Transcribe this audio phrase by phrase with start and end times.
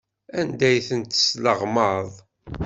[0.39, 2.09] Anda ay ten-tesleɣmaḍ?